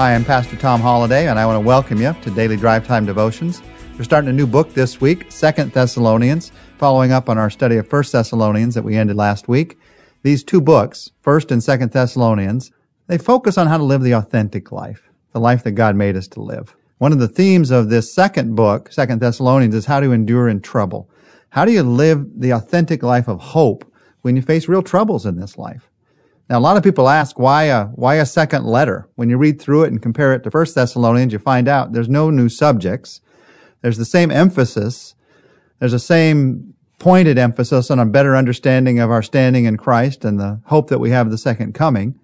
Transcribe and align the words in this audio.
Hi, 0.00 0.14
I'm 0.14 0.24
Pastor 0.24 0.56
Tom 0.56 0.80
Holladay, 0.80 1.28
and 1.28 1.38
I 1.38 1.44
want 1.44 1.56
to 1.56 1.60
welcome 1.60 2.00
you 2.00 2.16
to 2.22 2.30
Daily 2.30 2.56
Drive 2.56 2.86
Time 2.86 3.04
Devotions. 3.04 3.60
We're 3.98 4.04
starting 4.04 4.30
a 4.30 4.32
new 4.32 4.46
book 4.46 4.72
this 4.72 4.98
week, 4.98 5.30
Second 5.30 5.72
Thessalonians, 5.72 6.52
following 6.78 7.12
up 7.12 7.28
on 7.28 7.36
our 7.36 7.50
study 7.50 7.76
of 7.76 7.86
First 7.86 8.12
Thessalonians 8.12 8.74
that 8.74 8.82
we 8.82 8.96
ended 8.96 9.16
last 9.16 9.46
week. 9.46 9.78
These 10.22 10.42
two 10.42 10.62
books, 10.62 11.10
First 11.20 11.52
and 11.52 11.62
Second 11.62 11.92
Thessalonians, 11.92 12.72
they 13.08 13.18
focus 13.18 13.58
on 13.58 13.66
how 13.66 13.76
to 13.76 13.84
live 13.84 14.00
the 14.00 14.12
authentic 14.12 14.72
life, 14.72 15.10
the 15.32 15.38
life 15.38 15.64
that 15.64 15.72
God 15.72 15.96
made 15.96 16.16
us 16.16 16.28
to 16.28 16.40
live. 16.40 16.74
One 16.96 17.12
of 17.12 17.18
the 17.18 17.28
themes 17.28 17.70
of 17.70 17.90
this 17.90 18.10
second 18.10 18.56
book, 18.56 18.90
Second 18.90 19.20
Thessalonians, 19.20 19.74
is 19.74 19.84
how 19.84 20.00
to 20.00 20.12
endure 20.12 20.48
in 20.48 20.62
trouble. 20.62 21.10
How 21.50 21.66
do 21.66 21.72
you 21.72 21.82
live 21.82 22.40
the 22.40 22.52
authentic 22.52 23.02
life 23.02 23.28
of 23.28 23.38
hope 23.38 23.84
when 24.22 24.34
you 24.34 24.40
face 24.40 24.66
real 24.66 24.82
troubles 24.82 25.26
in 25.26 25.36
this 25.36 25.58
life? 25.58 25.89
Now, 26.50 26.58
a 26.58 26.60
lot 26.60 26.76
of 26.76 26.82
people 26.82 27.08
ask 27.08 27.38
why 27.38 27.64
a, 27.64 27.84
why 27.86 28.16
a 28.16 28.26
second 28.26 28.64
letter? 28.64 29.08
When 29.14 29.30
you 29.30 29.38
read 29.38 29.62
through 29.62 29.84
it 29.84 29.92
and 29.92 30.02
compare 30.02 30.34
it 30.34 30.42
to 30.42 30.50
First 30.50 30.74
Thessalonians, 30.74 31.32
you 31.32 31.38
find 31.38 31.68
out 31.68 31.92
there's 31.92 32.08
no 32.08 32.28
new 32.28 32.48
subjects. 32.48 33.20
There's 33.82 33.98
the 33.98 34.04
same 34.04 34.32
emphasis. 34.32 35.14
There's 35.78 35.92
the 35.92 36.00
same 36.00 36.74
pointed 36.98 37.38
emphasis 37.38 37.88
on 37.88 38.00
a 38.00 38.04
better 38.04 38.34
understanding 38.34 38.98
of 38.98 39.12
our 39.12 39.22
standing 39.22 39.64
in 39.64 39.76
Christ 39.76 40.24
and 40.24 40.40
the 40.40 40.60
hope 40.64 40.88
that 40.88 40.98
we 40.98 41.10
have 41.10 41.30
the 41.30 41.38
second 41.38 41.72
coming. 41.72 42.18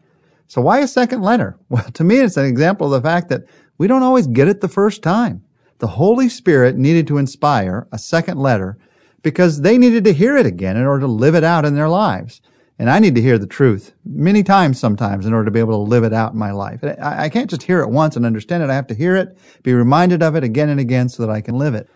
So 0.48 0.61
why 0.61 0.81
a 0.81 0.89
second 0.89 1.23
letter? 1.23 1.56
Well, 1.69 1.84
to 1.84 2.03
me, 2.03 2.17
it's 2.17 2.37
an 2.37 2.47
example 2.47 2.93
of 2.93 3.01
the 3.01 3.09
fact 3.09 3.29
that 3.29 3.45
we 3.79 3.87
don't 3.87 4.03
always 4.03 4.27
get 4.27 4.48
it 4.48 4.61
the 4.61 4.67
first 4.67 5.05
time. 5.05 5.45
The 5.79 5.87
Holy 5.87 6.29
Spirit 6.29 6.77
needed 6.77 7.06
to 7.06 7.19
inspire 7.19 7.87
a 7.93 7.98
second 7.98 8.41
letter 8.41 8.77
because 9.23 9.61
they 9.61 9.79
needed 9.79 10.03
to 10.03 10.12
hear 10.12 10.37
it 10.37 10.47
again 10.47 10.77
in 10.77 10.84
order 10.84 11.06
to 11.06 11.12
live 11.12 11.37
it 11.37 11.45
out 11.45 11.65
in 11.65 11.77
their 11.77 11.89
lives. 11.89 12.41
And 12.78 12.91
I 12.91 12.98
need 12.98 13.14
to 13.14 13.22
hear 13.22 13.38
the 13.38 13.46
truth 13.46 13.94
many 14.05 14.42
times 14.42 14.78
sometimes 14.78 15.24
in 15.24 15.32
order 15.32 15.46
to 15.46 15.50
be 15.50 15.60
able 15.60 15.84
to 15.84 15.91
live 15.91 16.05
it 16.05 16.12
out 16.12 16.32
in 16.32 16.38
my 16.38 16.50
life. 16.50 16.84
I, 16.84 17.24
I 17.24 17.28
can't 17.30 17.48
just 17.48 17.62
hear 17.62 17.80
it 17.80 17.88
once 17.88 18.16
and 18.16 18.27
understand 18.27 18.62
it. 18.62 18.70
I 18.70 18.74
have 18.74 18.86
to 18.88 18.94
hear 18.94 19.16
it, 19.16 19.38
be 19.62 19.72
reminded 19.72 20.22
of 20.22 20.36
it 20.36 20.44
again 20.44 20.69
and 20.69 20.78
again 20.78 21.08
so 21.08 21.24
that 21.24 21.32
I 21.32 21.41
can 21.41 21.56
live 21.56 21.74
it. 21.74 21.88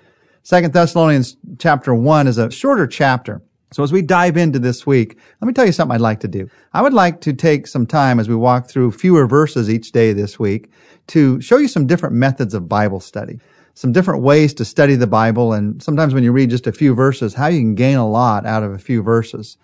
Second 0.42 0.72
Thessalonians 0.72 1.36
chapter 1.58 1.94
one 1.94 2.26
is 2.26 2.38
a 2.38 2.50
shorter 2.50 2.86
chapter. 2.86 3.42
So 3.72 3.82
as 3.82 3.92
we 3.92 4.02
dive 4.02 4.36
into 4.36 4.58
this 4.58 4.86
week, 4.86 5.18
let 5.40 5.46
me 5.46 5.52
tell 5.52 5.66
you 5.66 5.72
something 5.72 5.94
I'd 5.94 6.00
like 6.00 6.20
to 6.20 6.28
do. 6.28 6.50
I 6.72 6.82
would 6.82 6.94
like 6.94 7.20
to 7.20 7.32
take 7.32 7.66
some 7.66 7.86
time 7.86 8.18
as 8.18 8.28
we 8.28 8.34
walk 8.34 8.68
through 8.68 8.92
fewer 8.92 9.26
verses 9.26 9.70
each 9.70 9.92
day 9.92 10.12
this 10.12 10.40
week 10.40 10.70
to 11.08 11.40
show 11.40 11.58
you 11.58 11.68
some 11.68 11.86
different 11.86 12.16
methods 12.16 12.54
of 12.54 12.68
Bible 12.68 13.00
study, 13.00 13.38
some 13.74 13.92
different 13.92 14.22
ways 14.22 14.54
to 14.54 14.64
study 14.64 14.96
the 14.96 15.06
Bible. 15.06 15.52
And 15.52 15.80
sometimes 15.82 16.14
when 16.14 16.24
you 16.24 16.32
read 16.32 16.50
just 16.50 16.66
a 16.66 16.72
few 16.72 16.94
verses, 16.94 17.34
how 17.34 17.46
you 17.46 17.60
can 17.60 17.74
gain 17.76 17.98
a 17.98 18.08
lot 18.08 18.44
out 18.44 18.62
of 18.62 18.72
a 18.72 18.78
few 18.78 19.02
verses. 19.02 19.56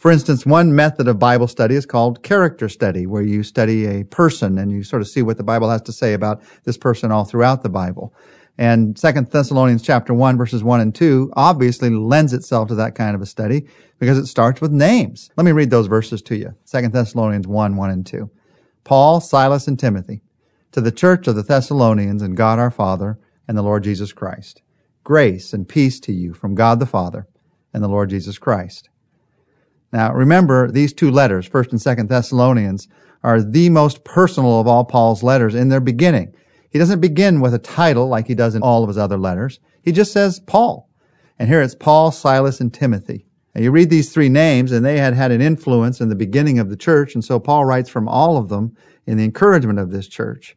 For 0.00 0.10
instance, 0.10 0.46
one 0.46 0.74
method 0.74 1.08
of 1.08 1.18
Bible 1.18 1.46
study 1.46 1.74
is 1.74 1.84
called 1.84 2.22
character 2.22 2.70
study, 2.70 3.06
where 3.06 3.20
you 3.20 3.42
study 3.42 3.84
a 3.84 4.06
person 4.06 4.56
and 4.56 4.72
you 4.72 4.82
sort 4.82 5.02
of 5.02 5.08
see 5.08 5.20
what 5.20 5.36
the 5.36 5.42
Bible 5.42 5.68
has 5.68 5.82
to 5.82 5.92
say 5.92 6.14
about 6.14 6.40
this 6.64 6.78
person 6.78 7.12
all 7.12 7.26
throughout 7.26 7.62
the 7.62 7.68
Bible. 7.68 8.14
And 8.56 8.98
Second 8.98 9.30
Thessalonians 9.30 9.82
chapter 9.82 10.14
1 10.14 10.38
verses 10.38 10.64
1 10.64 10.80
and 10.80 10.94
2 10.94 11.34
obviously 11.36 11.90
lends 11.90 12.32
itself 12.32 12.68
to 12.68 12.74
that 12.76 12.94
kind 12.94 13.14
of 13.14 13.20
a 13.20 13.26
study 13.26 13.66
because 13.98 14.16
it 14.16 14.24
starts 14.24 14.62
with 14.62 14.72
names. 14.72 15.28
Let 15.36 15.44
me 15.44 15.52
read 15.52 15.68
those 15.68 15.86
verses 15.86 16.22
to 16.22 16.34
you. 16.34 16.54
Second 16.64 16.94
Thessalonians 16.94 17.46
1, 17.46 17.76
1 17.76 17.90
and 17.90 18.06
2. 18.06 18.30
Paul, 18.84 19.20
Silas, 19.20 19.68
and 19.68 19.78
Timothy, 19.78 20.22
to 20.72 20.80
the 20.80 20.90
church 20.90 21.28
of 21.28 21.34
the 21.36 21.42
Thessalonians 21.42 22.22
and 22.22 22.38
God 22.38 22.58
our 22.58 22.70
Father 22.70 23.18
and 23.46 23.54
the 23.54 23.62
Lord 23.62 23.84
Jesus 23.84 24.14
Christ. 24.14 24.62
Grace 25.04 25.52
and 25.52 25.68
peace 25.68 26.00
to 26.00 26.12
you 26.14 26.32
from 26.32 26.54
God 26.54 26.80
the 26.80 26.86
Father 26.86 27.26
and 27.74 27.84
the 27.84 27.88
Lord 27.88 28.08
Jesus 28.08 28.38
Christ. 28.38 28.88
Now, 29.92 30.12
remember, 30.12 30.70
these 30.70 30.92
two 30.92 31.10
letters, 31.10 31.48
1st 31.48 31.70
and 31.72 31.80
2nd 31.80 32.08
Thessalonians, 32.08 32.88
are 33.22 33.42
the 33.42 33.68
most 33.68 34.04
personal 34.04 34.60
of 34.60 34.66
all 34.66 34.84
Paul's 34.84 35.22
letters 35.22 35.54
in 35.54 35.68
their 35.68 35.80
beginning. 35.80 36.34
He 36.70 36.78
doesn't 36.78 37.00
begin 37.00 37.40
with 37.40 37.52
a 37.52 37.58
title 37.58 38.06
like 38.06 38.28
he 38.28 38.34
does 38.34 38.54
in 38.54 38.62
all 38.62 38.82
of 38.82 38.88
his 38.88 38.98
other 38.98 39.18
letters. 39.18 39.58
He 39.82 39.92
just 39.92 40.12
says 40.12 40.40
Paul. 40.40 40.88
And 41.38 41.48
here 41.48 41.60
it's 41.60 41.74
Paul, 41.74 42.12
Silas, 42.12 42.60
and 42.60 42.72
Timothy. 42.72 43.26
And 43.54 43.64
you 43.64 43.72
read 43.72 43.90
these 43.90 44.12
three 44.12 44.28
names, 44.28 44.70
and 44.70 44.84
they 44.84 44.98
had 44.98 45.14
had 45.14 45.32
an 45.32 45.40
influence 45.40 46.00
in 46.00 46.08
the 46.08 46.14
beginning 46.14 46.58
of 46.58 46.70
the 46.70 46.76
church, 46.76 47.14
and 47.14 47.24
so 47.24 47.40
Paul 47.40 47.64
writes 47.64 47.90
from 47.90 48.08
all 48.08 48.36
of 48.36 48.48
them 48.48 48.76
in 49.06 49.16
the 49.16 49.24
encouragement 49.24 49.78
of 49.78 49.90
this 49.90 50.06
church. 50.06 50.56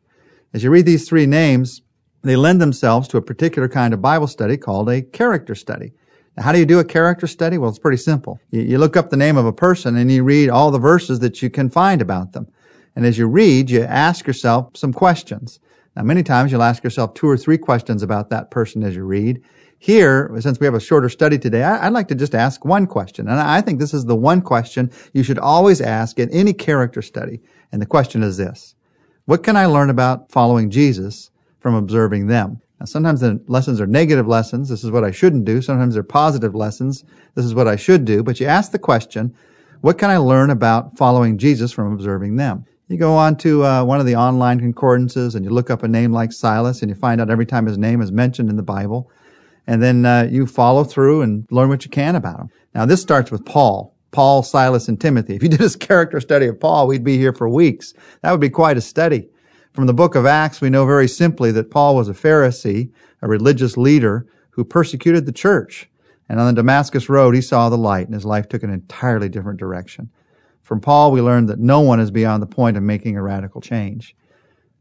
As 0.54 0.64
you 0.64 0.70
read 0.70 0.86
these 0.86 1.10
three 1.10 1.26
names, 1.26 1.82
they 2.22 2.36
lend 2.36 2.62
themselves 2.62 3.08
to 3.10 3.18
a 3.18 3.22
particular 3.22 3.68
kind 3.68 3.94
of 3.94 4.02
Bible 4.02 4.28
study 4.28 4.58
called 4.58 4.90
a 4.90 5.02
character 5.02 5.56
study. 5.56 5.94
How 6.38 6.52
do 6.52 6.58
you 6.58 6.66
do 6.66 6.80
a 6.80 6.84
character 6.84 7.28
study? 7.28 7.58
Well, 7.58 7.70
it's 7.70 7.80
pretty 7.80 7.98
simple. 7.98 8.40
You, 8.50 8.80
look 8.80 8.98
up 8.98 9.10
the 9.10 9.18
name 9.18 9.38
of 9.38 9.46
a 9.46 9.54
person 9.54 9.96
and 9.96 10.12
you 10.12 10.24
read 10.24 10.50
all 10.50 10.72
the 10.72 10.80
verses 10.80 11.20
that 11.20 11.42
you 11.42 11.50
can 11.50 11.70
find 11.70 12.02
about 12.02 12.34
them. 12.34 12.48
And 12.96 13.06
as 13.06 13.18
you 13.18 13.28
read, 13.28 13.70
you 13.70 13.84
ask 13.84 14.26
yourself 14.26 14.76
some 14.76 14.94
questions. 14.94 15.60
Now, 15.96 16.04
many 16.04 16.24
times 16.24 16.52
you'll 16.52 16.64
ask 16.64 16.84
yourself 16.84 17.14
two 17.14 17.28
or 17.28 17.38
three 17.38 17.58
questions 17.58 18.02
about 18.02 18.30
that 18.32 18.50
person 18.50 18.84
as 18.84 18.96
you 18.96 19.04
read. 19.04 19.44
Here, 19.78 20.32
since 20.40 20.60
we 20.60 20.66
have 20.66 20.74
a 20.74 20.80
shorter 20.80 21.10
study 21.10 21.38
today, 21.38 21.62
I, 21.62 21.88
would 21.88 21.94
like 21.94 22.08
to 22.08 22.16
just 22.16 22.34
ask 22.34 22.66
one 22.66 22.88
question. 22.88 23.28
And 23.28 23.40
I 23.40 23.62
think 23.62 23.80
this 23.80 23.94
is 23.94 24.06
the 24.06 24.16
one 24.16 24.42
question 24.42 24.92
you 25.14 25.24
should 25.24 25.38
always 25.38 25.82
ask 25.82 26.18
in 26.18 26.32
any 26.32 26.54
character 26.54 27.02
study. 27.02 27.42
And 27.72 27.82
the 27.82 27.86
question 27.86 28.24
is 28.24 28.38
this. 28.38 28.76
What 29.26 29.44
can 29.44 29.56
I 29.56 29.66
learn 29.66 29.90
about 29.90 30.32
following 30.32 30.70
Jesus 30.70 31.32
from 31.60 31.76
observing 31.76 32.28
them? 32.28 32.62
Now, 32.80 32.86
sometimes 32.86 33.22
the 33.22 33.42
lessons 33.48 33.80
are 33.80 33.88
negative 33.88 34.28
lessons. 34.28 34.70
This 34.70 34.84
is 34.84 34.92
what 34.92 35.04
I 35.04 35.12
shouldn't 35.12 35.46
do. 35.46 35.62
Sometimes 35.62 35.94
they're 35.94 36.04
positive 36.04 36.56
lessons. 36.56 37.04
This 37.36 37.46
is 37.46 37.56
what 37.56 37.68
I 37.68 37.76
should 37.76 38.06
do. 38.06 38.24
But 38.24 38.40
you 38.40 38.48
ask 38.48 38.72
the 38.72 38.80
question, 38.80 39.36
what 39.82 39.98
can 39.98 40.10
I 40.10 40.18
learn 40.18 40.50
about 40.50 40.98
following 40.98 41.38
Jesus 41.38 41.72
from 41.72 41.94
observing 41.94 42.36
them? 42.36 42.66
You 42.88 42.98
go 42.98 43.16
on 43.16 43.38
to 43.38 43.66
uh, 43.66 43.84
one 43.84 44.00
of 44.00 44.06
the 44.06 44.16
online 44.16 44.60
concordances 44.60 45.36
and 45.36 45.46
you 45.46 45.52
look 45.52 45.70
up 45.70 45.84
a 45.84 45.88
name 45.88 46.12
like 46.12 46.32
Silas 46.32 46.82
and 46.82 46.90
you 46.90 46.96
find 46.96 47.22
out 47.22 47.30
every 47.30 47.46
time 47.46 47.66
his 47.66 47.78
name 47.78 48.02
is 48.02 48.12
mentioned 48.12 48.50
in 48.50 48.56
the 48.56 48.64
Bible. 48.64 49.10
And 49.66 49.82
then 49.82 50.06
uh, 50.06 50.28
you 50.30 50.46
follow 50.46 50.84
through 50.84 51.22
and 51.22 51.48
learn 51.50 51.70
what 51.70 51.86
you 51.86 51.90
can 51.90 52.16
about 52.16 52.40
him. 52.40 52.50
Now, 52.76 52.86
this 52.86 53.02
starts 53.02 53.32
with 53.32 53.46
Paul. 53.46 53.96
Paul, 54.12 54.44
Silas, 54.44 54.88
and 54.88 55.02
Timothy. 55.02 55.36
If 55.36 55.44
you 55.44 55.50
did 55.50 55.62
a 55.62 55.70
character 55.78 56.22
study 56.22 56.48
of 56.48 56.60
Paul, 56.60 56.88
we'd 56.88 57.04
be 57.04 57.18
here 57.18 57.34
for 57.34 57.50
weeks. 57.50 57.94
That 58.22 58.32
would 58.32 58.42
be 58.42 58.50
quite 58.50 58.78
a 58.78 58.82
study. 58.82 59.30
From 59.74 59.88
the 59.88 59.94
book 59.94 60.14
of 60.14 60.28
Acts, 60.28 60.62
we 60.62 60.70
know 60.70 60.86
very 60.86 61.08
simply 61.08 61.52
that 61.52 61.72
Paul 61.72 61.96
was 61.96 62.08
a 62.08 62.14
Pharisee, 62.14 62.92
a 63.24 63.28
religious 63.28 63.76
leader 63.76 64.28
who 64.52 64.64
persecuted 64.64 65.26
the 65.26 65.32
church. 65.32 65.90
And 66.30 66.40
on 66.40 66.46
the 66.46 66.62
Damascus 66.62 67.10
road, 67.10 67.34
he 67.34 67.42
saw 67.42 67.70
the 67.70 67.78
light 67.78 68.06
and 68.06 68.14
his 68.14 68.24
life 68.24 68.48
took 68.48 68.62
an 68.62 68.70
entirely 68.70 69.30
different 69.30 69.60
direction. 69.60 70.12
From 70.62 70.80
Paul, 70.80 71.12
we 71.12 71.22
learned 71.22 71.50
that 71.50 71.60
no 71.60 71.80
one 71.82 72.00
is 72.00 72.12
beyond 72.12 72.44
the 72.44 72.48
point 72.48 72.78
of 72.78 72.84
making 72.84 73.18
a 73.18 73.24
radical 73.24 73.62
change. 73.62 74.16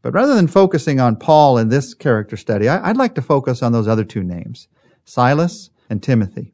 But 0.02 0.12
rather 0.12 0.34
than 0.34 0.46
focusing 0.46 1.00
on 1.00 1.16
Paul 1.16 1.56
in 1.56 1.70
this 1.70 1.94
character 1.94 2.36
study, 2.36 2.68
I'd 2.68 2.98
like 2.98 3.14
to 3.14 3.22
focus 3.22 3.62
on 3.62 3.72
those 3.72 3.88
other 3.88 4.04
two 4.04 4.22
names, 4.22 4.68
Silas 5.06 5.70
and 5.88 6.02
Timothy. 6.02 6.52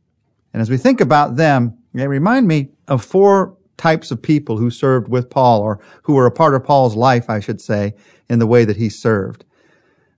And 0.53 0.63
as 0.63 0.71
we 0.71 0.77
think 0.77 1.01
about 1.01 1.35
them, 1.35 1.77
they 1.93 2.07
remind 2.07 2.47
me 2.47 2.69
of 2.87 3.05
four 3.05 3.57
types 3.79 4.11
of 4.11 4.21
people 4.21 4.59
who 4.59 4.71
served 4.71 5.09
with 5.09 5.31
Paul 5.31 5.63
or 5.63 5.81
who 6.03 6.15
were 6.15 6.27
a 6.27 6.31
part 6.31 6.55
of 6.55 6.65
Paul's 6.65 6.97
life, 6.97 7.31
I 7.31 7.41
should 7.41 7.61
say, 7.61 7.95
in 8.29 8.39
the 8.39 8.47
way 8.47 8.67
that 8.67 8.77
he 8.77 8.91
served. 8.91 9.45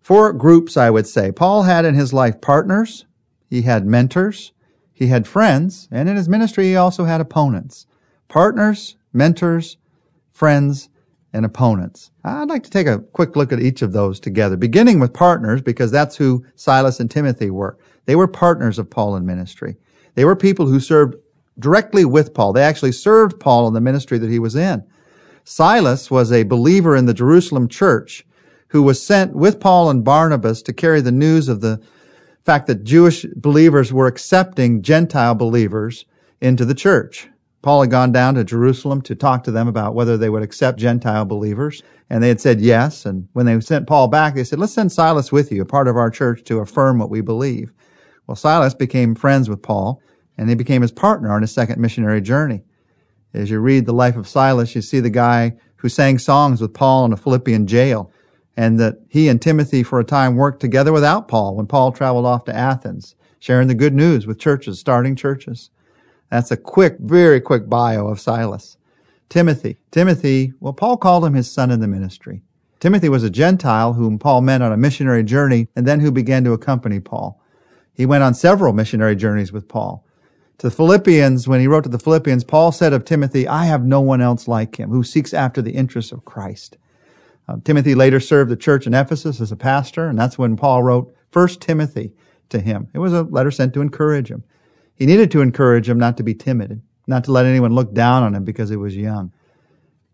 Four 0.01 0.33
groups, 0.33 0.77
I 0.77 0.91
would 0.91 1.07
say. 1.07 1.31
Paul 1.31 1.63
had 1.63 1.85
in 1.85 1.95
his 1.95 2.13
life 2.13 2.41
partners. 2.41 3.05
He 3.49 3.63
had 3.63 3.87
mentors. 3.87 4.53
He 4.93 5.07
had 5.07 5.29
friends. 5.29 5.89
And 5.93 6.09
in 6.09 6.17
his 6.17 6.29
ministry, 6.29 6.65
he 6.65 6.77
also 6.77 7.05
had 7.05 7.21
opponents. 7.21 7.87
Partners, 8.29 8.97
mentors, 9.13 9.77
friends, 10.33 10.89
and 11.33 11.45
opponents. 11.45 12.11
I'd 12.25 12.49
like 12.49 12.65
to 12.65 12.71
take 12.71 12.87
a 12.87 12.99
quick 12.99 13.37
look 13.37 13.53
at 13.53 13.61
each 13.61 13.83
of 13.83 13.93
those 13.93 14.19
together, 14.19 14.57
beginning 14.57 14.99
with 14.99 15.13
partners, 15.13 15.63
because 15.63 15.91
that's 15.93 16.17
who 16.17 16.45
Silas 16.57 16.99
and 16.99 17.11
Timothy 17.11 17.51
were. 17.51 17.79
They 18.07 18.17
were 18.17 18.27
partners 18.27 18.79
of 18.79 18.91
Paul 18.91 19.15
in 19.17 19.27
ministry. 19.27 19.77
They 20.15 20.25
were 20.25 20.35
people 20.35 20.67
who 20.67 20.81
served 20.81 21.15
directly 21.61 22.05
with 22.05 22.35
Paul. 22.35 22.53
They 22.53 22.63
actually 22.63 22.93
served 22.93 23.39
Paul 23.39 23.69
in 23.69 23.75
the 23.75 23.81
ministry 23.81 24.19
that 24.19 24.31
he 24.31 24.39
was 24.39 24.57
in. 24.57 24.83
Silas 25.45 26.11
was 26.11 26.33
a 26.33 26.43
believer 26.43 26.97
in 26.97 27.07
the 27.07 27.15
Jerusalem 27.15 27.69
church 27.69 28.27
who 28.69 28.83
was 28.83 29.03
sent 29.03 29.35
with 29.35 29.61
Paul 29.61 29.91
and 29.91 30.05
Barnabas 30.05 30.63
to 30.63 30.73
carry 30.73 31.01
the 31.01 31.13
news 31.13 31.49
of 31.49 31.61
the 31.61 31.81
fact 32.45 32.67
that 32.69 32.85
Jewish 32.85 33.27
believers 33.37 33.93
were 33.93 34.07
accepting 34.07 34.83
Gentile 34.83 35.35
believers 35.35 36.05
into 36.41 36.65
the 36.65 36.75
church. 36.75 37.29
Paul 37.63 37.83
had 37.83 37.91
gone 37.91 38.13
down 38.13 38.37
to 38.37 38.45
Jerusalem 38.45 39.03
to 39.03 39.15
talk 39.15 39.45
to 39.45 39.51
them 39.51 39.69
about 39.69 39.95
whether 39.95 40.17
they 40.17 40.31
would 40.31 40.43
accept 40.43 40.79
Gentile 40.79 41.27
believers, 41.27 41.83
and 42.09 42.23
they 42.23 42.29
had 42.29 42.41
said 42.41 42.61
yes. 42.61 43.05
And 43.05 43.29
when 43.35 43.45
they 43.45 43.61
sent 43.61 43.87
Paul 43.87 44.09
back, 44.09 44.35
they 44.35 44.45
said, 44.45 44.59
let's 44.59 44.73
send 44.73 44.91
Silas 44.91 45.31
with 45.31 45.53
you, 45.53 45.61
a 45.61 45.67
part 45.67 45.87
of 45.87 45.97
our 45.97 46.09
church, 46.09 46.43
to 46.45 46.61
affirm 46.61 46.99
what 46.99 47.11
we 47.11 47.21
believe. 47.21 47.73
Well, 48.27 48.37
Silas 48.37 48.75
became 48.75 49.15
friends 49.15 49.51
with 49.51 49.61
Paul, 49.61 50.01
and 50.41 50.49
he 50.49 50.55
became 50.55 50.81
his 50.81 50.91
partner 50.91 51.31
on 51.31 51.43
his 51.43 51.53
second 51.53 51.79
missionary 51.79 52.23
journey. 52.23 52.63
As 53.35 53.51
you 53.51 53.61
read 53.61 53.85
the 53.85 53.93
life 53.93 54.17
of 54.17 54.27
Silas, 54.27 54.75
you 54.75 54.81
see 54.81 54.99
the 54.99 55.11
guy 55.11 55.55
who 55.77 55.91
sang 55.91 56.19
songs 56.19 56.63
with 56.63 56.73
Paul 56.73 57.05
in 57.05 57.13
a 57.13 57.17
Philippian 57.19 57.67
jail, 57.67 58.11
and 58.57 58.81
that 58.81 59.01
he 59.07 59.29
and 59.29 59.41
Timothy 59.41 59.83
for 59.83 60.01
a 60.01 60.05
time 60.05 60.37
worked 60.37 60.61
together 60.61 60.95
without 60.95 61.29
Paul 61.29 61.57
when 61.57 61.67
Paul 61.67 61.93
traveled 61.93 62.25
off 62.25 62.47
to 62.47 62.57
Athens, 62.57 63.15
sharing 63.39 63.69
the 63.69 63.75
good 63.75 63.93
news 63.93 64.27
with 64.27 64.39
churches, 64.39 64.81
starting 64.81 65.15
churches. 65.15 65.69
That's 66.31 66.51
a 66.51 66.57
quick, 66.57 66.97
very 66.99 67.43
quick 67.43 67.69
bio 67.69 68.09
of 68.09 68.19
Silas. 68.19 68.79
Timothy. 69.29 69.77
Timothy, 69.91 70.55
well, 70.59 70.73
Paul 70.73 70.97
called 70.97 71.27
him 71.27 71.35
his 71.35 71.53
son 71.53 71.71
in 71.71 71.81
the 71.81 71.87
ministry. 71.87 72.41
Timothy 72.81 73.11
was 73.11 73.25
a 73.25 73.31
Gentile 73.31 73.93
whom 73.93 74.19
Paul 74.19 74.41
met 74.41 74.63
on 74.63 74.73
a 74.73 74.79
missionary 74.79 75.23
journey 75.23 75.69
and 75.77 75.87
then 75.87 76.01
who 76.01 76.11
began 76.11 76.45
to 76.45 76.55
accompany 76.55 76.99
Paul. 76.99 77.39
He 77.93 78.07
went 78.07 78.25
on 78.25 78.33
several 78.33 78.73
missionary 78.73 79.17
journeys 79.17 79.53
with 79.53 79.69
Paul. 79.69 80.07
To 80.61 80.67
the 80.67 80.77
Philippians, 80.77 81.49
when 81.49 81.61
he 81.61 81.67
wrote 81.67 81.85
to 81.85 81.89
the 81.89 81.99
Philippians, 81.99 82.45
Paul 82.45 82.71
said 82.71 82.93
of 82.93 83.07
Timothy, 83.07 83.49
I 83.49 83.65
have 83.65 83.83
no 83.83 84.03
one 84.03 84.21
else 84.21 84.47
like 84.47 84.77
him 84.77 84.91
who 84.91 85.03
seeks 85.03 85.33
after 85.33 85.63
the 85.63 85.71
interests 85.71 86.13
of 86.13 86.27
Christ. 86.27 86.77
Uh, 87.49 87.57
Timothy 87.65 87.95
later 87.95 88.21
served 88.21 88.51
the 88.51 88.59
church 88.59 88.87
in 88.87 88.93
Ephesus 88.93 89.41
as 89.41 89.51
a 89.51 89.57
pastor, 89.57 90.07
and 90.07 90.19
that's 90.19 90.37
when 90.37 90.59
Paul 90.59 90.83
wrote 90.83 91.17
First 91.31 91.63
Timothy 91.63 92.13
to 92.51 92.61
him. 92.61 92.89
It 92.93 92.99
was 92.99 93.15
a 93.15 93.23
letter 93.23 93.51
sent 93.51 93.73
to 93.73 93.81
encourage 93.81 94.31
him. 94.31 94.45
He 94.95 95.07
needed 95.07 95.31
to 95.31 95.41
encourage 95.41 95.89
him 95.89 95.99
not 95.99 96.19
to 96.19 96.23
be 96.23 96.35
timid, 96.35 96.83
not 97.07 97.25
to 97.25 97.33
let 97.33 97.47
anyone 97.47 97.75
look 97.75 97.95
down 97.95 98.23
on 98.23 98.35
him 98.35 98.45
because 98.45 98.69
he 98.69 98.77
was 98.77 98.95
young. 98.95 99.33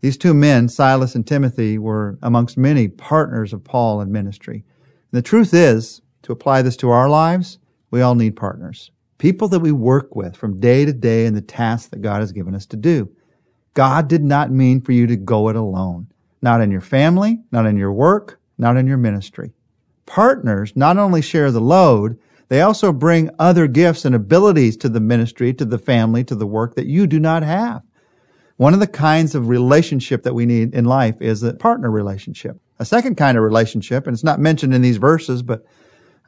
These 0.01 0.17
two 0.17 0.33
men, 0.33 0.69
Silas 0.69 1.17
and 1.17 1.27
Timothy, 1.27 1.77
were 1.77 2.21
amongst 2.23 2.57
many 2.57 2.87
partners 2.87 3.53
of 3.53 3.65
Paul 3.65 4.01
in 4.01 4.13
ministry. 4.13 4.63
And 5.11 5.19
the 5.19 5.23
truth 5.23 5.53
is, 5.53 6.03
to 6.23 6.31
apply 6.31 6.63
this 6.63 6.77
to 6.77 6.91
our 6.91 7.09
lives, 7.09 7.59
we 7.91 8.01
all 8.01 8.15
need 8.15 8.37
partners 8.37 8.93
people 9.19 9.49
that 9.49 9.61
we 9.61 9.73
work 9.73 10.15
with 10.15 10.37
from 10.37 10.61
day 10.61 10.85
to 10.85 10.93
day 10.93 11.27
in 11.27 11.35
the 11.35 11.41
tasks 11.41 11.89
that 11.89 12.03
God 12.03 12.21
has 12.21 12.33
given 12.33 12.55
us 12.55 12.67
to 12.67 12.77
do. 12.77 13.11
God 13.75 14.09
did 14.09 14.23
not 14.23 14.51
mean 14.51 14.81
for 14.81 14.93
you 14.93 15.07
to 15.07 15.17
go 15.17 15.49
it 15.49 15.57
alone. 15.57 16.09
Not 16.43 16.61
in 16.61 16.71
your 16.71 16.81
family, 16.81 17.41
not 17.51 17.67
in 17.67 17.77
your 17.77 17.93
work, 17.93 18.41
not 18.59 18.77
in 18.77 18.87
your 18.87 18.97
ministry. 18.97 19.53
Partners 20.07 20.73
not 20.77 20.99
only 20.99 21.21
share 21.21 21.51
the 21.51 21.61
load, 21.61 22.19
they 22.49 22.61
also 22.61 22.93
bring 22.93 23.31
other 23.39 23.67
gifts 23.67 24.05
and 24.05 24.15
abilities 24.15 24.77
to 24.79 24.89
the 24.89 25.01
ministry, 25.01 25.53
to 25.55 25.65
the 25.65 25.79
family, 25.79 26.23
to 26.25 26.35
the 26.35 26.47
work 26.47 26.75
that 26.77 26.87
you 26.87 27.07
do 27.07 27.19
not 27.19 27.43
have. 27.43 27.83
One 28.57 28.73
of 28.73 28.81
the 28.81 28.87
kinds 28.87 29.35
of 29.35 29.49
relationship 29.49 30.23
that 30.23 30.35
we 30.35 30.47
need 30.47 30.75
in 30.75 30.85
life 30.85 31.21
is 31.21 31.43
a 31.43 31.55
partner 31.55 31.91
relationship. 31.91 32.59
A 32.79 32.85
second 32.85 33.17
kind 33.17 33.37
of 33.37 33.45
relationship, 33.45 34.07
and 34.07 34.15
it's 34.15 34.25
not 34.25 34.39
mentioned 34.39 34.75
in 34.75 34.83
these 34.83 34.97
verses, 34.97 35.43
but 35.43 35.67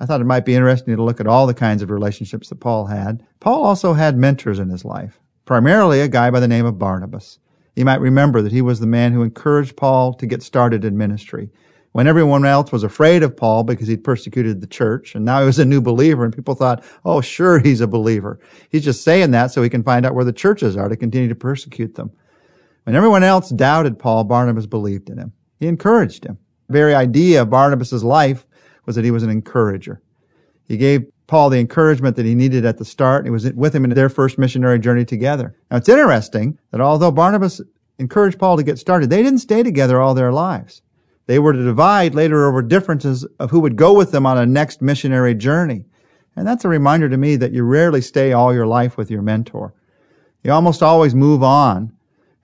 I 0.01 0.07
thought 0.07 0.21
it 0.21 0.25
might 0.25 0.45
be 0.45 0.55
interesting 0.55 0.95
to 0.97 1.03
look 1.03 1.21
at 1.21 1.27
all 1.27 1.47
the 1.47 1.55
kinds 1.55 1.83
of 1.83 1.91
relationships 1.91 2.49
that 2.49 2.61
Paul 2.61 2.87
had. 2.87 3.25
Paul 3.41 3.65
also 3.65 3.95
had 3.95 4.17
mentors 4.17 4.59
in 4.59 4.69
his 4.69 4.85
life, 4.85 5.21
primarily 5.45 6.01
a 6.01 6.09
guy 6.09 6.31
by 6.31 6.41
the 6.41 6.49
name 6.49 6.67
of 6.67 6.79
Barnabas. 6.79 7.39
You 7.75 7.85
might 7.85 8.01
remember 8.01 8.43
that 8.43 8.53
he 8.53 8.63
was 8.63 8.81
the 8.81 8.87
man 8.87 9.13
who 9.13 9.23
encouraged 9.23 9.77
Paul 9.77 10.15
to 10.15 10.27
get 10.27 10.43
started 10.43 10.85
in 10.85 10.97
ministry. 10.97 11.51
When 11.93 12.07
everyone 12.07 12.45
else 12.45 12.71
was 12.71 12.85
afraid 12.85 13.23
of 13.23 13.37
Paul 13.37 13.65
because 13.65 13.89
he'd 13.89 14.05
persecuted 14.05 14.61
the 14.61 14.67
church, 14.67 15.15
and 15.15 15.25
now 15.25 15.41
he 15.41 15.47
was 15.47 15.59
a 15.59 15.65
new 15.65 15.81
believer, 15.81 16.25
and 16.25 16.35
people 16.35 16.55
thought, 16.55 16.85
oh, 17.05 17.21
sure, 17.21 17.59
he's 17.59 17.81
a 17.81 17.87
believer. 17.87 18.39
He's 18.69 18.85
just 18.85 19.03
saying 19.03 19.31
that 19.33 19.53
so 19.53 19.63
he 19.63 19.71
can 19.71 19.83
find 19.83 20.05
out 20.05 20.15
where 20.15 20.25
the 20.25 20.33
churches 20.33 20.77
are 20.77 20.89
to 20.89 20.97
continue 20.97 21.29
to 21.29 21.35
persecute 21.35 21.95
them. 21.95 22.13
When 22.85 22.95
everyone 22.97 23.25
else 23.25 23.51
doubted 23.51 23.99
Paul, 23.99 24.25
Barnabas 24.25 24.67
believed 24.67 25.11
in 25.11 25.19
him. 25.19 25.33
He 25.59 25.67
encouraged 25.67 26.25
him. 26.25 26.39
The 26.69 26.73
very 26.73 26.95
idea 26.95 27.43
of 27.43 27.51
Barnabas' 27.51 28.03
life 28.03 28.47
was 28.89 28.97
that 28.97 29.05
he 29.05 29.11
was 29.11 29.23
an 29.23 29.29
encourager. 29.29 30.01
He 30.67 30.79
gave 30.79 31.05
Paul 31.27 31.51
the 31.51 31.61
encouragement 31.61 32.17
that 32.17 32.25
he 32.25 32.35
needed 32.35 32.65
at 32.65 32.79
the 32.79 32.87
start. 32.87 33.27
He 33.27 33.31
was 33.31 33.53
with 33.53 33.75
him 33.75 33.85
in 33.85 33.91
their 33.91 34.09
first 34.09 34.39
missionary 34.39 34.79
journey 34.79 35.05
together. 35.05 35.55
Now 35.71 35.77
it's 35.77 35.91
interesting 35.91 36.59
that 36.71 36.81
although 36.81 37.11
Barnabas 37.11 37.61
encouraged 37.99 38.39
Paul 38.39 38.57
to 38.57 38.63
get 38.63 38.79
started, 38.79 39.11
they 39.11 39.23
didn't 39.23 39.41
stay 39.41 39.63
together 39.63 40.01
all 40.01 40.15
their 40.15 40.33
lives. 40.33 40.81
They 41.27 41.39
were 41.39 41.53
to 41.53 41.63
divide 41.63 42.15
later 42.15 42.47
over 42.47 42.63
differences 42.63 43.27
of 43.39 43.51
who 43.51 43.61
would 43.61 43.77
go 43.77 43.93
with 43.93 44.11
them 44.11 44.25
on 44.25 44.39
a 44.39 44.47
next 44.47 44.81
missionary 44.81 45.35
journey. 45.35 45.85
And 46.35 46.47
that's 46.47 46.65
a 46.65 46.69
reminder 46.69 47.11
to 47.11 47.19
me 47.19 47.37
that 47.37 47.53
you 47.53 47.65
rarely 47.65 48.01
stay 48.01 48.33
all 48.33 48.55
your 48.55 48.67
life 48.67 48.97
with 48.97 49.11
your 49.11 49.21
mentor. 49.21 49.75
You 50.43 50.53
almost 50.53 50.83
always 50.83 51.15
move 51.15 51.43
on. 51.43 51.77
And 51.77 51.93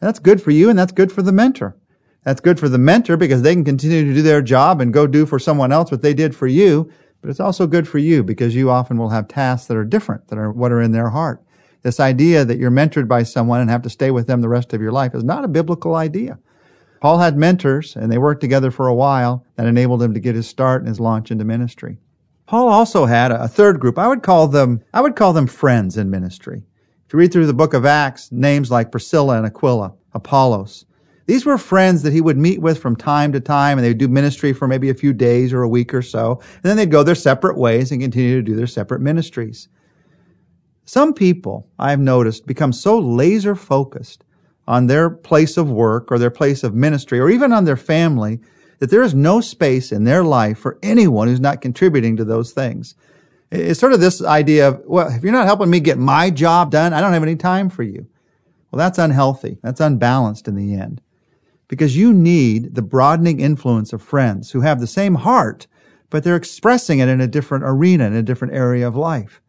that's 0.09 0.19
good 0.19 0.43
for 0.43 0.51
you 0.51 0.69
and 0.69 0.79
that's 0.79 0.93
good 0.93 1.11
for 1.11 1.23
the 1.23 1.33
mentor. 1.33 1.75
That's 2.25 2.41
good 2.41 2.59
for 2.59 2.69
the 2.69 2.79
mentor 2.79 3.17
because 3.17 3.43
they 3.43 3.55
can 3.55 3.65
continue 3.65 4.05
to 4.07 4.15
do 4.15 4.23
their 4.23 4.43
job 4.43 4.81
and 4.81 4.93
go 4.93 5.07
do 5.07 5.27
for 5.27 5.39
someone 5.39 5.73
else 5.73 5.91
what 5.91 6.03
they 6.03 6.15
did 6.15 6.35
for 6.35 6.47
you. 6.47 6.91
But 7.21 7.31
it's 7.31 7.41
also 7.41 7.67
good 7.67 7.87
for 7.87 7.99
you 7.99 8.23
because 8.23 8.55
you 8.55 8.71
often 8.71 8.99
will 8.99 9.11
have 9.11 9.29
tasks 9.29 9.67
that 9.69 9.77
are 9.77 9.85
different, 9.85 10.29
that 10.29 10.39
are 10.39 10.51
what 10.51 10.73
are 10.73 10.81
in 10.81 10.93
their 10.93 11.11
heart. 11.11 11.43
This 11.83 12.01
idea 12.01 12.45
that 12.47 12.59
you're 12.59 12.71
mentored 12.71 13.09
by 13.09 13.23
someone 13.23 13.61
and 13.61 13.71
have 13.71 13.83
to 13.83 13.91
stay 13.91 14.11
with 14.11 14.27
them 14.27 14.41
the 14.41 14.49
rest 14.49 14.73
of 14.73 14.81
your 14.81 14.93
life 14.93 15.15
is 15.15 15.23
not 15.23 15.45
a 15.45 15.49
biblical 15.49 15.95
idea. 15.95 16.39
Paul 17.01 17.19
had 17.19 17.37
mentors 17.37 17.97
and 17.97 18.11
they 18.11 18.17
worked 18.17 18.41
together 18.41 18.71
for 18.71 18.87
a 18.87 18.95
while 18.95 19.45
that 19.57 19.67
enabled 19.67 20.03
him 20.03 20.15
to 20.15 20.21
get 20.21 20.35
his 20.35 20.49
start 20.49 20.81
and 20.81 20.89
his 20.89 21.01
launch 21.01 21.31
into 21.31 21.45
ministry. 21.45 21.99
Paul 22.47 22.69
also 22.69 23.05
had 23.05 23.31
a 23.31 23.49
third 23.49 23.81
group. 23.81 23.99
I 23.99 24.09
would 24.09 24.23
call 24.23 24.49
them, 24.49 24.83
I 24.95 25.03
would 25.03 25.17
call 25.17 25.35
them 25.35 25.47
friends 25.47 25.99
in 25.99 26.11
ministry. 26.11 26.65
If 27.07 27.13
you 27.13 27.19
read 27.19 27.33
through 27.33 27.47
the 27.47 27.53
book 27.53 27.75
of 27.75 27.85
Acts, 27.85 28.33
names 28.33 28.71
like 28.71 28.91
Priscilla 28.91 29.37
and 29.37 29.47
Aquila, 29.47 29.95
Apollos, 30.15 30.87
these 31.27 31.47
were 31.47 31.57
friends 31.57 32.03
that 32.03 32.13
he 32.13 32.21
would 32.21 32.37
meet 32.37 32.61
with 32.61 32.79
from 32.79 32.97
time 32.97 33.33
to 33.33 33.41
time 33.41 33.79
and 33.79 33.85
they 33.85 33.91
would 33.91 33.99
do 33.99 34.09
ministry 34.09 34.53
for 34.53 34.69
maybe 34.69 34.91
a 34.91 34.95
few 34.95 35.13
days 35.13 35.53
or 35.53 35.63
a 35.63 35.69
week 35.69 35.95
or 35.95 36.03
so. 36.03 36.41
And 36.57 36.63
then 36.63 36.77
they'd 36.77 36.91
go 36.91 37.03
their 37.03 37.15
separate 37.15 37.57
ways 37.57 37.91
and 37.91 38.01
continue 38.01 38.37
to 38.37 38.43
do 38.43 38.55
their 38.55 38.67
separate 38.67 39.01
ministries. 39.01 39.69
Some 40.85 41.15
people 41.15 41.67
I've 41.79 42.01
noticed 42.01 42.47
become 42.47 42.73
so 42.73 42.99
laser 42.99 43.55
focused 43.55 44.23
on 44.69 44.87
their 44.87 45.09
place 45.09 45.57
of 45.57 45.71
work 45.71 46.13
or 46.13 46.19
their 46.19 46.31
place 46.31 46.63
of 46.63 46.75
ministry 46.75 47.19
or 47.19 47.31
even 47.31 47.53
on 47.53 47.65
their 47.65 47.77
family 47.77 48.41
that 48.81 48.91
there 48.91 49.03
is 49.03 49.15
no 49.15 49.41
space 49.41 49.93
in 49.93 50.05
their 50.05 50.25
life 50.25 50.59
for 50.59 50.79
anyone 50.83 51.29
who's 51.29 51.41
not 51.41 51.63
contributing 51.63 52.17
to 52.17 52.25
those 52.25 52.53
things. 52.53 52.95
It's 53.51 53.81
sort 53.81 53.93
of 53.93 54.01
this 54.01 54.23
idea 54.23 54.69
of, 54.69 54.83
well, 54.85 55.09
if 55.09 55.23
you're 55.23 55.33
not 55.33 55.47
helping 55.47 55.71
me 55.71 55.81
get 55.81 55.97
my 55.97 56.29
job 56.29 56.71
done, 56.71 56.93
I 56.93 57.01
don't 57.01 57.13
have 57.13 57.23
any 57.23 57.37
time 57.37 57.71
for 57.71 57.83
you. 57.83 58.07
Well, 58.71 58.79
that's 58.79 58.99
unhealthy. 58.99 59.59
That's 59.63 59.81
unbalanced 59.81 60.49
in 60.49 60.57
the 60.57 60.75
end 60.75 61.01
because 61.75 61.97
you 61.97 62.13
need 62.13 62.77
the 62.77 62.83
broadening 62.83 63.41
influence 63.41 63.93
of 63.93 64.01
friends 64.01 64.53
who 64.53 64.61
have 64.61 64.79
the 64.79 64.87
same 64.87 65.17
heart, 65.17 65.67
but 66.09 66.23
they're 66.23 66.37
expressing 66.37 67.01
it 67.01 67.09
in 67.09 67.21
a 67.21 67.27
different 67.27 67.65
arena, 67.65 68.07
in 68.07 68.15
a 68.15 68.23
different 68.23 68.55
area 68.55 68.87
of 68.87 68.95
life. 68.95 69.43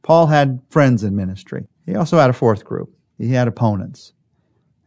Paul 0.00 0.28
had 0.28 0.62
friends 0.70 1.04
in 1.04 1.14
ministry. 1.14 1.66
He 1.84 1.94
also 1.94 2.16
had 2.16 2.30
a 2.30 2.32
fourth 2.32 2.64
group. 2.64 2.96
He 3.18 3.28
had 3.28 3.46
opponents. 3.46 4.14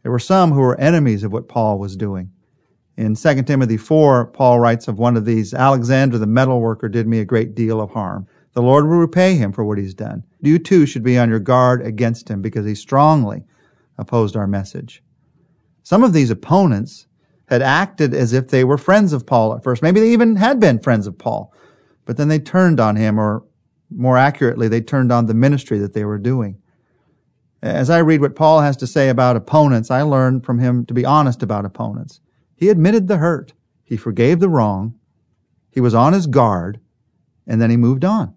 There 0.02 0.10
were 0.10 0.18
some 0.18 0.50
who 0.50 0.58
were 0.58 0.80
enemies 0.80 1.22
of 1.22 1.32
what 1.32 1.46
Paul 1.46 1.78
was 1.78 1.94
doing. 1.94 2.32
In 2.96 3.14
2 3.14 3.42
Timothy 3.44 3.76
4, 3.76 4.26
Paul 4.26 4.58
writes 4.58 4.88
of 4.88 4.98
one 4.98 5.16
of 5.16 5.24
these, 5.24 5.54
Alexander 5.54 6.18
the 6.18 6.26
metal 6.26 6.60
worker 6.60 6.88
did 6.88 7.06
me 7.06 7.20
a 7.20 7.24
great 7.24 7.54
deal 7.54 7.80
of 7.80 7.92
harm. 7.92 8.26
The 8.54 8.62
Lord 8.62 8.88
will 8.88 8.96
repay 8.96 9.36
him 9.36 9.52
for 9.52 9.62
what 9.64 9.78
he's 9.78 9.94
done. 9.94 10.24
You 10.40 10.58
too 10.58 10.86
should 10.86 11.04
be 11.04 11.16
on 11.16 11.28
your 11.28 11.38
guard 11.38 11.86
against 11.86 12.28
him 12.28 12.42
because 12.42 12.66
he 12.66 12.74
strongly 12.74 13.44
opposed 13.96 14.34
our 14.34 14.48
message. 14.48 15.04
Some 15.90 16.04
of 16.04 16.12
these 16.12 16.30
opponents 16.30 17.08
had 17.46 17.62
acted 17.62 18.14
as 18.14 18.32
if 18.32 18.46
they 18.46 18.62
were 18.62 18.78
friends 18.78 19.12
of 19.12 19.26
Paul 19.26 19.56
at 19.56 19.64
first. 19.64 19.82
Maybe 19.82 19.98
they 19.98 20.12
even 20.12 20.36
had 20.36 20.60
been 20.60 20.78
friends 20.78 21.08
of 21.08 21.18
Paul, 21.18 21.52
but 22.04 22.16
then 22.16 22.28
they 22.28 22.38
turned 22.38 22.78
on 22.78 22.94
him, 22.94 23.18
or 23.18 23.42
more 23.90 24.16
accurately, 24.16 24.68
they 24.68 24.82
turned 24.82 25.10
on 25.10 25.26
the 25.26 25.34
ministry 25.34 25.80
that 25.80 25.92
they 25.92 26.04
were 26.04 26.16
doing. 26.16 26.62
As 27.60 27.90
I 27.90 27.98
read 27.98 28.20
what 28.20 28.36
Paul 28.36 28.60
has 28.60 28.76
to 28.76 28.86
say 28.86 29.08
about 29.08 29.34
opponents, 29.34 29.90
I 29.90 30.02
learned 30.02 30.46
from 30.46 30.60
him 30.60 30.86
to 30.86 30.94
be 30.94 31.04
honest 31.04 31.42
about 31.42 31.64
opponents. 31.64 32.20
He 32.54 32.68
admitted 32.68 33.08
the 33.08 33.16
hurt. 33.16 33.52
He 33.82 33.96
forgave 33.96 34.38
the 34.38 34.48
wrong. 34.48 34.94
He 35.72 35.80
was 35.80 35.92
on 35.92 36.12
his 36.12 36.28
guard, 36.28 36.78
and 37.48 37.60
then 37.60 37.70
he 37.70 37.76
moved 37.76 38.04
on. 38.04 38.32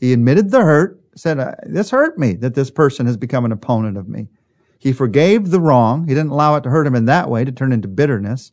He 0.00 0.12
admitted 0.12 0.50
the 0.50 0.62
hurt, 0.62 1.00
said, 1.14 1.38
this 1.62 1.92
hurt 1.92 2.18
me 2.18 2.32
that 2.32 2.56
this 2.56 2.72
person 2.72 3.06
has 3.06 3.16
become 3.16 3.44
an 3.44 3.52
opponent 3.52 3.96
of 3.96 4.08
me. 4.08 4.30
He 4.78 4.92
forgave 4.92 5.50
the 5.50 5.60
wrong. 5.60 6.06
He 6.06 6.14
didn't 6.14 6.30
allow 6.30 6.54
it 6.54 6.62
to 6.62 6.70
hurt 6.70 6.86
him 6.86 6.94
in 6.94 7.06
that 7.06 7.28
way, 7.28 7.44
to 7.44 7.52
turn 7.52 7.72
into 7.72 7.88
bitterness. 7.88 8.52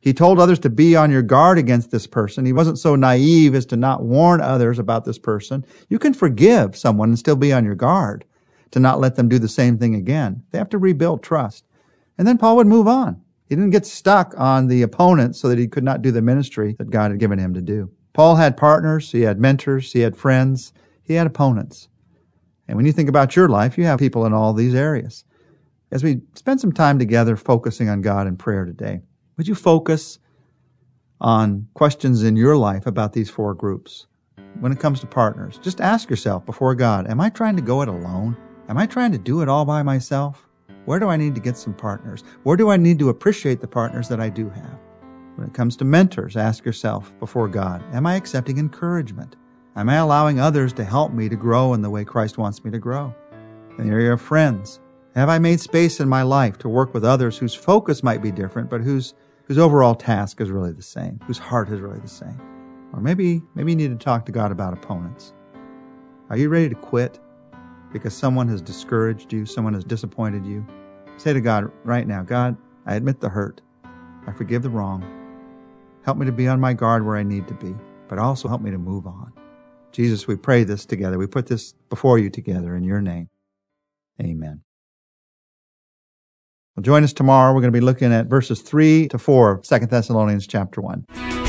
He 0.00 0.14
told 0.14 0.38
others 0.38 0.60
to 0.60 0.70
be 0.70 0.94
on 0.94 1.10
your 1.10 1.22
guard 1.22 1.58
against 1.58 1.90
this 1.90 2.06
person. 2.06 2.46
He 2.46 2.52
wasn't 2.52 2.78
so 2.78 2.94
naive 2.94 3.54
as 3.54 3.66
to 3.66 3.76
not 3.76 4.04
warn 4.04 4.40
others 4.40 4.78
about 4.78 5.04
this 5.04 5.18
person. 5.18 5.66
You 5.88 5.98
can 5.98 6.14
forgive 6.14 6.76
someone 6.76 7.08
and 7.08 7.18
still 7.18 7.36
be 7.36 7.52
on 7.52 7.64
your 7.64 7.74
guard 7.74 8.24
to 8.70 8.78
not 8.78 9.00
let 9.00 9.16
them 9.16 9.28
do 9.28 9.38
the 9.38 9.48
same 9.48 9.76
thing 9.76 9.94
again. 9.94 10.44
They 10.50 10.58
have 10.58 10.68
to 10.70 10.78
rebuild 10.78 11.22
trust. 11.22 11.64
And 12.16 12.26
then 12.26 12.38
Paul 12.38 12.56
would 12.56 12.66
move 12.66 12.86
on. 12.86 13.20
He 13.48 13.54
didn't 13.56 13.70
get 13.70 13.86
stuck 13.86 14.34
on 14.36 14.68
the 14.68 14.82
opponent 14.82 15.34
so 15.34 15.48
that 15.48 15.58
he 15.58 15.66
could 15.66 15.84
not 15.84 16.02
do 16.02 16.12
the 16.12 16.22
ministry 16.22 16.74
that 16.78 16.90
God 16.90 17.10
had 17.10 17.20
given 17.20 17.38
him 17.38 17.54
to 17.54 17.62
do. 17.62 17.90
Paul 18.12 18.36
had 18.36 18.56
partners, 18.56 19.12
he 19.12 19.22
had 19.22 19.40
mentors, 19.40 19.92
he 19.92 20.00
had 20.00 20.16
friends, 20.16 20.72
he 21.02 21.14
had 21.14 21.26
opponents. 21.26 21.88
And 22.66 22.76
when 22.76 22.84
you 22.84 22.92
think 22.92 23.08
about 23.08 23.34
your 23.34 23.48
life, 23.48 23.78
you 23.78 23.84
have 23.84 23.98
people 23.98 24.26
in 24.26 24.32
all 24.34 24.52
these 24.52 24.74
areas. 24.74 25.24
As 25.90 26.04
we 26.04 26.20
spend 26.34 26.60
some 26.60 26.72
time 26.72 26.98
together 26.98 27.34
focusing 27.34 27.88
on 27.88 28.02
God 28.02 28.26
in 28.26 28.36
prayer 28.36 28.66
today, 28.66 29.00
would 29.36 29.48
you 29.48 29.54
focus 29.54 30.18
on 31.18 31.66
questions 31.72 32.22
in 32.22 32.36
your 32.36 32.56
life 32.56 32.86
about 32.86 33.14
these 33.14 33.30
four 33.30 33.54
groups? 33.54 34.06
When 34.60 34.70
it 34.70 34.80
comes 34.80 35.00
to 35.00 35.06
partners, 35.06 35.58
just 35.62 35.80
ask 35.80 36.10
yourself 36.10 36.44
before 36.44 36.74
God, 36.74 37.08
am 37.08 37.20
I 37.20 37.30
trying 37.30 37.56
to 37.56 37.62
go 37.62 37.80
it 37.80 37.88
alone? 37.88 38.36
Am 38.68 38.76
I 38.76 38.84
trying 38.84 39.12
to 39.12 39.18
do 39.18 39.40
it 39.40 39.48
all 39.48 39.64
by 39.64 39.82
myself? 39.82 40.46
Where 40.84 40.98
do 40.98 41.08
I 41.08 41.16
need 41.16 41.34
to 41.34 41.40
get 41.40 41.56
some 41.56 41.74
partners? 41.74 42.22
Where 42.42 42.56
do 42.56 42.68
I 42.68 42.76
need 42.76 42.98
to 42.98 43.08
appreciate 43.08 43.60
the 43.60 43.68
partners 43.68 44.08
that 44.08 44.20
I 44.20 44.28
do 44.28 44.50
have? 44.50 44.78
When 45.36 45.46
it 45.46 45.54
comes 45.54 45.74
to 45.78 45.86
mentors, 45.86 46.36
ask 46.36 46.66
yourself 46.66 47.18
before 47.18 47.48
God, 47.48 47.82
am 47.94 48.06
I 48.06 48.16
accepting 48.16 48.58
encouragement? 48.58 49.36
Am 49.74 49.88
I 49.88 49.96
allowing 49.96 50.38
others 50.38 50.74
to 50.74 50.84
help 50.84 51.12
me 51.12 51.30
to 51.30 51.36
grow 51.36 51.72
in 51.72 51.80
the 51.80 51.90
way 51.90 52.04
Christ 52.04 52.36
wants 52.36 52.62
me 52.62 52.70
to 52.72 52.78
grow? 52.78 53.14
In 53.78 53.86
the 53.86 53.92
area 53.92 54.12
of 54.12 54.20
friends, 54.20 54.80
have 55.14 55.28
I 55.28 55.38
made 55.38 55.60
space 55.60 56.00
in 56.00 56.08
my 56.08 56.22
life 56.22 56.58
to 56.58 56.68
work 56.68 56.94
with 56.94 57.04
others 57.04 57.38
whose 57.38 57.54
focus 57.54 58.02
might 58.02 58.22
be 58.22 58.30
different, 58.30 58.70
but 58.70 58.80
whose 58.80 59.14
whose 59.48 59.58
overall 59.58 59.94
task 59.94 60.40
is 60.42 60.50
really 60.50 60.72
the 60.72 60.82
same, 60.82 61.18
whose 61.26 61.38
heart 61.38 61.70
is 61.70 61.80
really 61.80 61.98
the 62.00 62.06
same. 62.06 62.38
Or 62.92 63.00
maybe, 63.00 63.42
maybe 63.54 63.72
you 63.72 63.76
need 63.76 63.98
to 63.98 64.04
talk 64.04 64.26
to 64.26 64.32
God 64.32 64.52
about 64.52 64.74
opponents. 64.74 65.32
Are 66.28 66.36
you 66.36 66.50
ready 66.50 66.68
to 66.68 66.74
quit 66.74 67.18
because 67.90 68.14
someone 68.14 68.46
has 68.48 68.60
discouraged 68.60 69.32
you, 69.32 69.46
someone 69.46 69.72
has 69.72 69.84
disappointed 69.84 70.44
you? 70.44 70.66
Say 71.16 71.32
to 71.32 71.40
God 71.40 71.72
right 71.84 72.06
now, 72.06 72.22
God, 72.22 72.56
I 72.84 72.94
admit 72.94 73.20
the 73.20 73.30
hurt. 73.30 73.62
I 74.26 74.32
forgive 74.32 74.62
the 74.62 74.70
wrong. 74.70 75.02
Help 76.04 76.18
me 76.18 76.26
to 76.26 76.32
be 76.32 76.46
on 76.46 76.60
my 76.60 76.74
guard 76.74 77.04
where 77.04 77.16
I 77.16 77.22
need 77.22 77.48
to 77.48 77.54
be, 77.54 77.74
but 78.06 78.18
also 78.18 78.48
help 78.48 78.60
me 78.60 78.70
to 78.70 78.78
move 78.78 79.06
on. 79.06 79.32
Jesus, 79.92 80.26
we 80.26 80.36
pray 80.36 80.64
this 80.64 80.84
together. 80.84 81.16
We 81.16 81.26
put 81.26 81.46
this 81.46 81.72
before 81.88 82.18
you 82.18 82.28
together 82.28 82.76
in 82.76 82.84
your 82.84 83.00
name. 83.00 83.30
Amen. 84.20 84.62
Well, 86.78 86.84
join 86.84 87.02
us 87.02 87.12
tomorrow. 87.12 87.52
We're 87.52 87.60
going 87.60 87.72
to 87.72 87.76
be 87.76 87.84
looking 87.84 88.12
at 88.12 88.26
verses 88.26 88.62
3 88.62 89.08
to 89.08 89.18
4 89.18 89.50
of 89.50 89.62
2 89.62 89.78
Thessalonians 89.86 90.46
chapter 90.46 90.80
1. 90.80 91.47